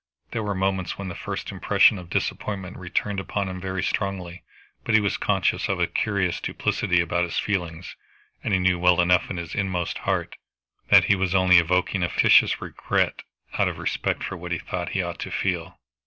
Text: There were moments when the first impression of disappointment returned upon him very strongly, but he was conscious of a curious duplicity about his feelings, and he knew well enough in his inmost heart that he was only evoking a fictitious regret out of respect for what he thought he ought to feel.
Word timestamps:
There 0.31 0.41
were 0.41 0.55
moments 0.55 0.97
when 0.97 1.09
the 1.09 1.13
first 1.13 1.51
impression 1.51 1.99
of 1.99 2.09
disappointment 2.09 2.75
returned 2.75 3.19
upon 3.19 3.47
him 3.47 3.61
very 3.61 3.83
strongly, 3.83 4.41
but 4.83 4.95
he 4.95 4.99
was 4.99 5.15
conscious 5.15 5.69
of 5.69 5.79
a 5.79 5.85
curious 5.85 6.39
duplicity 6.41 6.99
about 7.01 7.23
his 7.25 7.37
feelings, 7.37 7.95
and 8.43 8.51
he 8.51 8.57
knew 8.59 8.79
well 8.79 8.99
enough 8.99 9.29
in 9.29 9.37
his 9.37 9.53
inmost 9.53 9.99
heart 9.99 10.37
that 10.89 11.03
he 11.03 11.15
was 11.15 11.35
only 11.35 11.59
evoking 11.59 12.01
a 12.01 12.09
fictitious 12.09 12.59
regret 12.59 13.21
out 13.59 13.67
of 13.67 13.77
respect 13.77 14.23
for 14.23 14.35
what 14.35 14.51
he 14.51 14.57
thought 14.57 14.89
he 14.89 15.03
ought 15.03 15.19
to 15.19 15.29
feel. 15.29 15.79